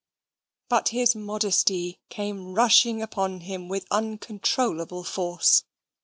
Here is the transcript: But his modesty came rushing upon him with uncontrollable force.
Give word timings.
But 0.67 0.89
his 0.89 1.13
modesty 1.15 1.99
came 2.09 2.55
rushing 2.55 3.03
upon 3.03 3.41
him 3.41 3.67
with 3.67 3.85
uncontrollable 3.91 5.03
force. 5.03 5.63